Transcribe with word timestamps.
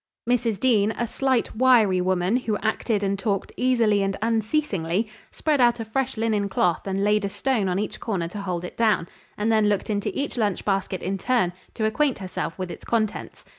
Mrs. 0.27 0.59
Dean, 0.59 0.89
a 0.97 1.05
slight, 1.05 1.55
wiry 1.55 2.01
woman, 2.01 2.37
who 2.37 2.57
acted 2.57 3.03
and 3.03 3.19
talked 3.19 3.51
easily 3.55 4.01
and 4.01 4.17
unceasingly, 4.19 5.07
spread 5.31 5.61
out 5.61 5.79
a 5.79 5.85
fresh 5.85 6.17
linen 6.17 6.49
cloth 6.49 6.87
and 6.87 7.03
laid 7.03 7.23
a 7.23 7.29
stone 7.29 7.69
on 7.69 7.77
each 7.77 7.99
corner 7.99 8.27
to 8.29 8.41
hold 8.41 8.63
it 8.63 8.75
down, 8.77 9.07
and 9.37 9.51
then 9.51 9.69
looked 9.69 9.91
into 9.91 10.09
each 10.19 10.37
lunch 10.37 10.65
basket 10.65 11.03
in 11.03 11.19
turn, 11.19 11.53
to 11.75 11.85
acquaint 11.85 12.17
herself 12.17 12.57
with 12.57 12.71
its 12.71 12.83
contents. 12.83 13.45